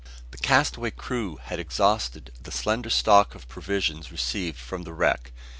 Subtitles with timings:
[0.31, 5.31] The castaway crew had exhausted the slender stock of provisions received from the wreck.